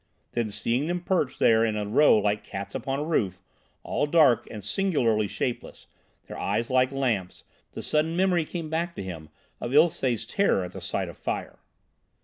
Then, 0.31 0.49
seeing 0.49 0.87
them 0.87 1.01
perched 1.01 1.37
there 1.37 1.63
in 1.63 1.75
a 1.75 1.85
row 1.85 2.17
like 2.17 2.43
cats 2.43 2.73
upon 2.73 2.97
a 2.97 3.03
roof, 3.03 3.43
all 3.83 4.07
dark 4.07 4.47
and 4.49 4.63
singularly 4.63 5.27
shapeless, 5.27 5.85
their 6.25 6.39
eyes 6.39 6.71
like 6.71 6.91
lamps, 6.91 7.43
the 7.73 7.83
sudden 7.83 8.15
memory 8.17 8.45
came 8.45 8.67
back 8.67 8.95
to 8.95 9.03
him 9.03 9.29
of 9.59 9.69
Ilsé's 9.73 10.25
terror 10.25 10.65
at 10.65 10.71
the 10.71 10.81
sight 10.81 11.07
of 11.07 11.17
fire. 11.19 11.59